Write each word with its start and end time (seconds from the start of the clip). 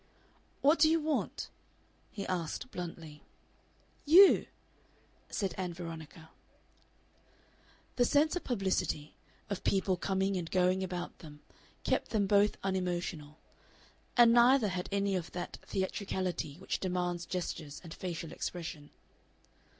"What 0.61 0.79
do 0.79 0.89
you 0.89 0.99
want?" 0.99 1.51
he 2.09 2.25
asked, 2.25 2.71
bluntly. 2.71 3.21
"You!" 4.03 4.47
said 5.29 5.53
Ann 5.59 5.75
Veronica. 5.75 6.31
The 7.97 8.05
sense 8.05 8.35
of 8.35 8.43
publicity, 8.43 9.13
of 9.47 9.63
people 9.63 9.97
coming 9.97 10.37
and 10.37 10.49
going 10.49 10.83
about 10.83 11.19
them, 11.19 11.41
kept 11.83 12.09
them 12.09 12.25
both 12.25 12.57
unemotional. 12.63 13.37
And 14.17 14.33
neither 14.33 14.69
had 14.69 14.89
any 14.91 15.15
of 15.15 15.33
that 15.33 15.59
theatricality 15.67 16.55
which 16.55 16.79
demands 16.79 17.27
gestures 17.27 17.79
and 17.83 17.93
facial 17.93 18.31
expression. 18.31 18.89